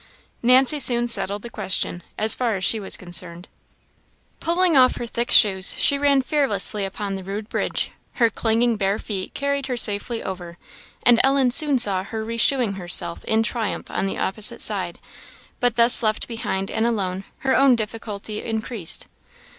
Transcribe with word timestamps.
Nancy 0.41 0.79
soon 0.79 1.07
settled 1.07 1.43
the 1.43 1.49
question, 1.51 2.01
as 2.17 2.33
far 2.33 2.55
as 2.55 2.65
she 2.65 2.79
was 2.79 2.97
concerned. 2.97 3.47
Pulling 4.39 4.75
off 4.75 4.95
her 4.95 5.05
thick 5.05 5.29
shoes, 5.29 5.75
she 5.77 5.99
ran 5.99 6.23
fearlessly 6.23 6.85
upon 6.85 7.13
the 7.15 7.23
rude 7.23 7.47
bridge; 7.49 7.91
her 8.13 8.31
clinging 8.31 8.77
bare 8.77 8.97
feet 8.97 9.35
carried 9.35 9.67
her 9.67 9.77
safely 9.77 10.23
over, 10.23 10.57
and 11.03 11.19
Ellen 11.23 11.51
soon 11.51 11.77
saw 11.77 12.03
her 12.03 12.25
re 12.25 12.37
shoeing 12.39 12.77
herself 12.77 13.23
in 13.25 13.43
triumph 13.43 13.91
on 13.91 14.07
the 14.07 14.17
opposite 14.17 14.63
side; 14.63 14.97
but 15.59 15.75
thus 15.75 16.01
left 16.01 16.27
behind 16.27 16.71
and 16.71 16.87
alone, 16.87 17.23
her 17.41 17.55
own 17.55 17.75
difficulty 17.75 18.43
increased. 18.43 19.07